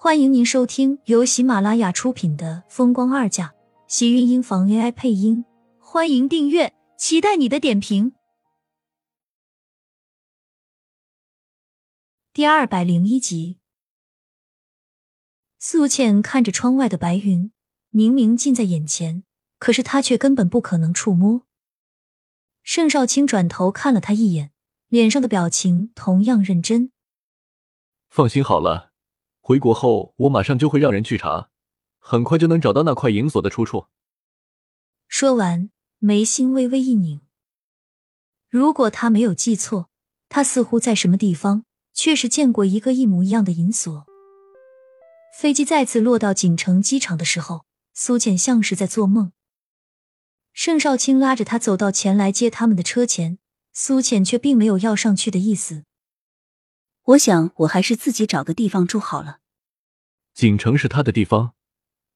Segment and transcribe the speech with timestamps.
[0.00, 3.48] 欢迎您收听由喜马拉雅出品的《风光二嫁》，
[3.88, 5.44] 喜运音房 AI 配音。
[5.80, 8.12] 欢迎订阅，期待你的点评。
[12.32, 13.58] 第二百零一集，
[15.58, 17.50] 苏倩看着窗外的白云，
[17.90, 19.24] 明明近在眼前，
[19.58, 21.42] 可是她却根本不可能触摸。
[22.62, 24.52] 盛少卿转头看了他一眼，
[24.86, 26.92] 脸上的表情同样认真。
[28.08, 28.87] 放心好了。
[29.48, 31.48] 回国后，我马上就会让人去查，
[31.98, 33.86] 很快就能找到那块银锁的出处。
[35.08, 35.70] 说完，
[36.00, 37.22] 眉心微微一拧。
[38.50, 39.88] 如果他没有记错，
[40.28, 44.04] 他似乎在什么地方确实见过一个一模一样的银锁。
[45.38, 49.32] 飞机再次落到锦城机场的时候，苏浅像是在做梦。
[50.52, 53.38] 盛少卿拉着他走到前来接他们的车前，
[53.72, 55.84] 苏浅却并没有要上去的意思。
[57.08, 59.38] 我想，我还是自己找个地方住好了。
[60.34, 61.54] 锦城是他的地方，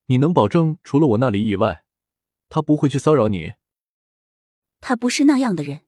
[0.07, 1.83] 你能保证除了我那里以外，
[2.51, 3.55] 他不会去骚扰你？
[4.83, 5.81] 他不是那样的人，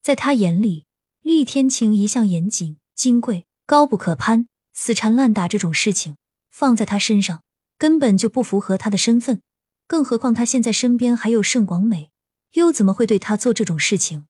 [0.00, 0.86] 在他眼里，
[1.20, 6.16] 厉天晴一向严谨、金贵、高不可攀，死缠烂打这种事情
[6.50, 7.42] 放在他身上
[7.76, 9.42] 根本就不符合他的身份。
[9.86, 12.10] 更何况他现在身边还有盛广美，
[12.52, 14.26] 又怎么会对他做这种事情？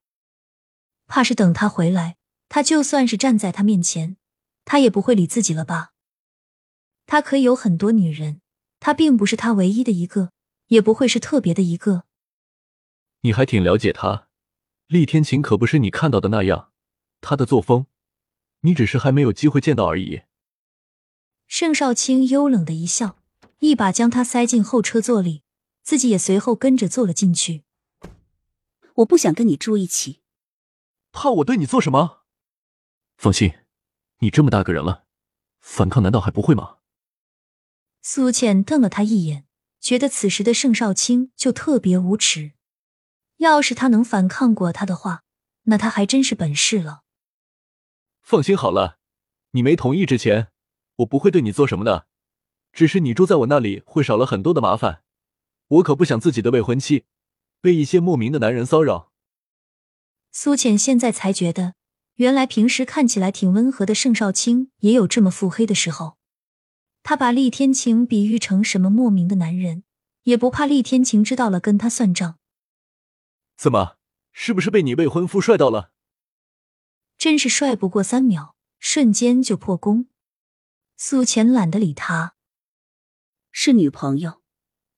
[1.07, 2.17] 怕是等他回来。
[2.49, 4.17] 他就算是站在他面前，
[4.65, 5.93] 他也不会理自己了吧？
[7.07, 8.41] 他可以有很多女人，
[8.81, 10.33] 他并不是他唯一的一个，
[10.69, 12.05] 也不会是特别的一个。
[13.21, 14.29] 你还挺了解他，
[14.87, 16.73] 厉天晴可不是你看到的那样，
[17.21, 17.87] 他的作风，
[18.61, 20.23] 你只是还没有机会见到而已。
[21.49, 23.19] 盛少卿幽冷的一笑，
[23.61, 25.43] 一把将他塞进后车座里，
[25.83, 27.63] 自己也随后跟着坐了进去。
[28.97, 30.21] 我不想跟你住一起，
[31.13, 32.26] 怕我对你做什么？
[33.17, 33.55] 放心，
[34.19, 35.07] 你这么大个人了，
[35.61, 36.77] 反抗难道还不会吗？
[38.03, 39.47] 苏浅瞪了他一眼，
[39.81, 42.53] 觉得此时的盛少卿就特别无耻。
[43.39, 45.25] 要是他能反抗过他的话，
[45.65, 47.03] 那他还真是本事了。
[48.23, 48.99] 放心好了，
[49.53, 50.49] 你没同意之前，
[50.97, 52.07] 我不会对你做什么的。
[52.73, 55.03] 只是你住在我那里会少了很多的麻烦，
[55.69, 57.07] 我可不想自己的未婚妻
[57.63, 59.11] 被一些莫名的男人骚扰。
[60.31, 61.75] 苏浅现在才觉得。
[62.17, 66.19] 原来平时看起来挺温和的盛少卿也有这么腹黑的时候。
[67.03, 69.85] 他把厉天晴比喻成什么莫名的男人，
[70.25, 72.39] 也不怕厉天晴知道了跟他算账。
[73.57, 73.97] 怎么，
[74.33, 75.93] 是不是被你未婚夫帅到了？
[77.17, 80.09] 真是帅不过三秒，瞬间就破功。
[80.97, 82.35] 苏浅懒得理他，
[83.53, 84.43] 是女朋友，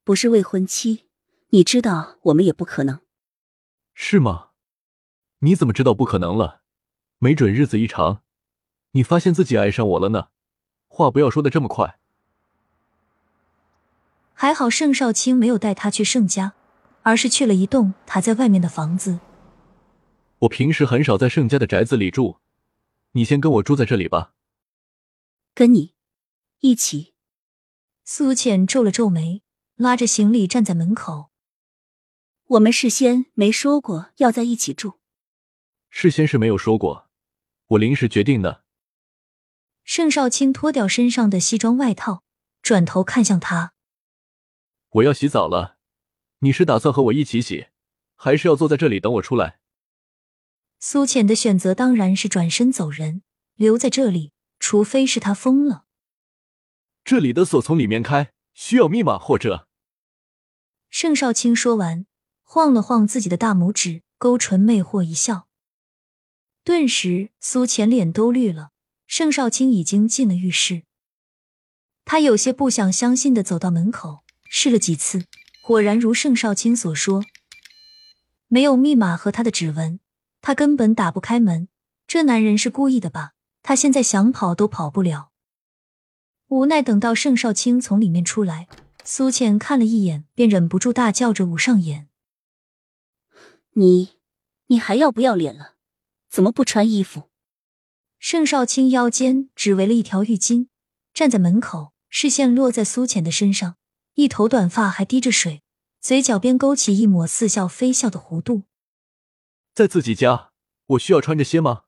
[0.05, 1.09] 不是未婚妻。
[1.51, 3.01] 你知道，我们也不可能。
[3.93, 4.51] 是吗？
[5.41, 6.63] 你怎么知道不可能了？
[7.21, 8.23] 没准日子一长，
[8.93, 10.29] 你发现自己爱上我了呢。
[10.87, 11.99] 话不要说的这么快。
[14.35, 16.55] 还好盛少卿没有带他去盛家，
[17.03, 19.19] 而是去了一栋他在外面的房子。
[20.41, 22.37] 我平时很少在盛家的宅子里住，
[23.13, 24.33] 你先跟我住在这里吧。
[25.55, 25.95] 跟你
[26.61, 27.15] 一起？
[28.05, 29.43] 苏浅皱了皱眉，
[29.75, 31.31] 拉着行李站在门口。
[32.47, 35.01] 我们事先没说过要在一起住。
[35.91, 37.08] 事先是没有说过。
[37.69, 38.65] 我临时决定的。
[39.85, 42.23] 盛少卿脱掉身上的西装外套，
[42.63, 43.73] 转头看向他
[44.91, 45.79] ：“我要洗澡了，
[46.41, 47.69] 你是打算和我一起洗，
[48.15, 49.59] 还是要坐在这里等我出来？”
[50.81, 53.23] 苏浅的选择当然是转身走人，
[53.57, 55.85] 留在这里，除非是他疯了。
[57.05, 59.67] 这里的锁从里面开，需要密码或者……
[60.89, 62.07] 盛少卿说完，
[62.43, 65.48] 晃了晃自己的大拇指，勾唇魅惑一笑。
[66.69, 68.73] 顿时，苏浅脸都绿了。
[69.07, 70.83] 盛少卿已经进了浴室，
[72.05, 75.25] 他有些不想相信的走到门口，试了几次，
[75.63, 77.25] 果然如盛少卿所说，
[78.49, 79.99] 没有密码和他的指纹，
[80.43, 81.69] 他根本打不开门。
[82.07, 83.33] 这男人是故意的吧？
[83.63, 85.31] 他现在想跑都跑不了。
[86.49, 88.69] 无奈等到盛少卿从里面出来，
[89.03, 92.11] 苏浅看了一眼，便忍不住大叫着捂上眼
[93.73, 94.19] ：“你，
[94.67, 95.77] 你还要不要脸了？”
[96.29, 97.31] 怎么不穿衣服？
[98.19, 100.69] 盛少卿腰间只围了一条浴巾，
[101.15, 103.77] 站在门口，视线落在苏浅的身上，
[104.15, 105.63] 一头短发还滴着水，
[106.01, 108.65] 嘴角边勾起一抹似笑非笑的弧度。
[109.75, 110.51] 在自己家，
[110.87, 111.85] 我需要穿这些吗？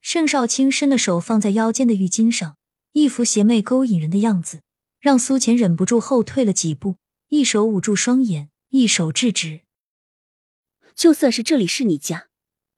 [0.00, 2.58] 盛少卿伸了手放在腰间的浴巾上，
[2.92, 4.62] 一副邪魅勾引人的样子，
[4.98, 6.96] 让苏浅忍不住后退了几步，
[7.28, 9.60] 一手捂住双眼，一手制止。
[10.94, 12.28] 就算是这里是你家。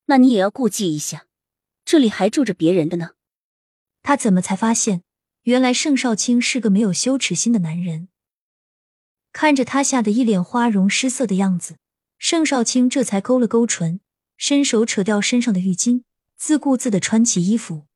[0.07, 1.27] 那你也要顾忌一下，
[1.85, 3.11] 这里还住着别人的呢。
[4.03, 5.03] 他怎么才发现，
[5.43, 8.09] 原来盛少卿是个没有羞耻心的男人。
[9.33, 11.77] 看着他吓得一脸花容失色的样子，
[12.19, 14.01] 盛少卿这才勾了勾唇，
[14.37, 16.05] 伸手扯掉身上的浴巾，
[16.37, 17.87] 自顾自的穿起衣服。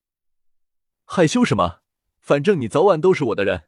[1.04, 1.80] 害羞什么？
[2.20, 3.64] 反正你早晚都是我的人。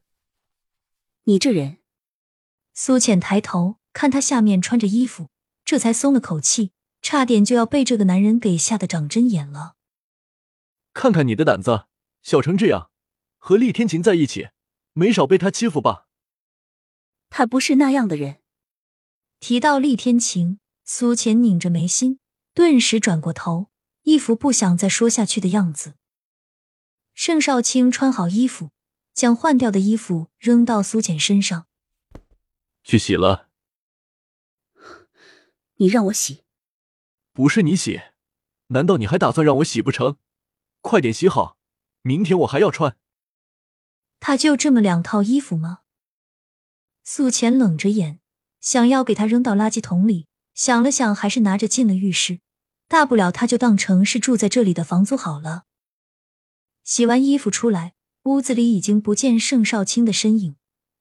[1.25, 1.79] 你这人。
[2.75, 5.29] 苏浅抬头看他下面穿着衣服，
[5.65, 6.73] 这才松了口气，
[7.03, 9.75] 差点就要被这个男人给吓得长针眼了。
[10.95, 11.87] 看看你的胆子，
[12.23, 12.91] 小成这样，
[13.37, 14.51] 和厉天晴在一起，
[14.93, 16.07] 没少被他欺负吧？
[17.29, 18.41] 他不是那样的人。
[19.41, 22.21] 提到厉天晴，苏浅拧着眉心，
[22.55, 23.71] 顿时转过头，
[24.03, 25.95] 一副不想再说下去的样子。
[27.15, 28.71] 盛少卿穿好衣服，
[29.13, 31.67] 将换掉的衣服扔到苏浅身上，
[32.85, 33.49] 去洗了。
[35.77, 36.45] 你让我洗？
[37.33, 38.01] 不是你洗，
[38.69, 40.17] 难道你还打算让我洗不成？
[40.81, 41.57] 快点洗好，
[42.03, 42.97] 明天我还要穿。
[44.21, 45.81] 他就这么两套衣服吗？
[47.03, 48.21] 素浅冷着眼，
[48.61, 52.41] 想要给他扔到垃圾桶里，想了想，还是拿着进了浴室。
[52.87, 55.65] 大不了他就当成是住在这里的房租好了。
[56.85, 57.95] 洗完衣服出来，
[58.25, 60.57] 屋子里已经不见盛少卿的身影。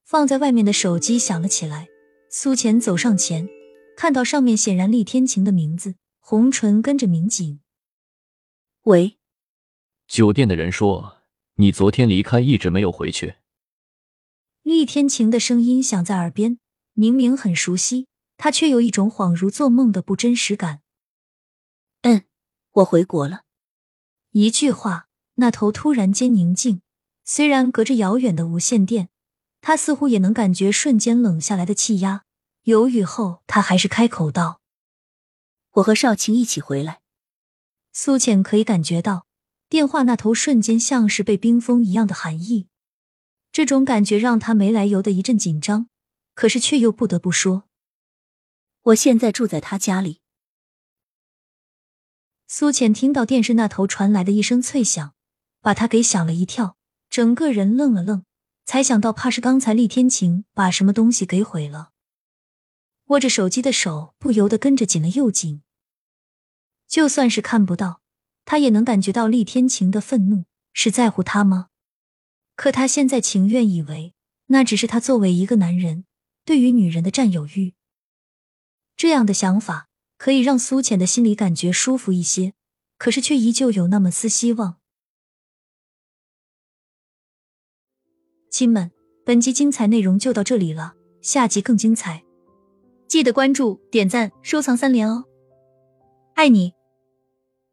[0.05, 1.87] 放在外面的手机响了起来，
[2.29, 3.47] 苏浅走上前，
[3.95, 5.95] 看到上面显然厉天晴的名字，
[6.31, 7.59] 红唇跟着抿紧。
[8.83, 9.17] 喂，
[10.07, 11.17] 酒店的人说
[11.55, 13.35] 你昨天离开，一直没有回去。
[14.61, 16.57] 厉天晴的声音响在耳边，
[16.93, 18.07] 明明很熟悉，
[18.37, 20.79] 他却有一种恍如做梦的不真实感。
[22.03, 22.23] 嗯，
[22.75, 23.41] 我回国了。
[24.31, 26.81] 一句话，那头突然间宁静。
[27.25, 29.09] 虽然隔着遥远的无线电，
[29.59, 32.23] 他似乎也能感觉瞬间冷下来的气压。
[32.63, 34.60] 犹豫后，他还是开口道
[35.71, 37.01] ：“我和少卿一起回来。”
[37.93, 39.25] 苏浅可以感觉到
[39.67, 42.67] 电话那头瞬间像是被冰封一样的寒意。
[43.51, 45.87] 这种感觉让他没来由的一阵紧张，
[46.33, 47.65] 可是却又不得不说
[48.83, 50.21] ：“我现在住在他家里。”
[52.47, 55.13] 苏浅听到电视那头传来的一声脆响，
[55.61, 56.77] 把他给响了一跳，
[57.09, 58.23] 整个人愣了愣，
[58.65, 61.90] 才想到怕是刚才厉天晴把什么东西给毁了。
[63.11, 65.63] 握着手机的手不由得跟着紧了又紧。
[66.87, 68.01] 就算是看不到，
[68.45, 71.67] 他也能感觉到厉天晴的愤怒，是在乎他吗？
[72.55, 74.13] 可他现在情愿以为，
[74.47, 76.05] 那只是他作为一个男人
[76.45, 77.73] 对于女人的占有欲。
[78.95, 82.53] 这样的想法可以让苏浅的心里感觉舒服一些，
[82.97, 84.77] 可是却依旧有那么丝希望。
[88.49, 88.91] 亲们，
[89.25, 92.23] 本集精彩内容就到这里了，下集更精彩，
[93.11, 95.25] 记得关注、点赞、收藏三连哦！
[96.33, 96.80] 爱你。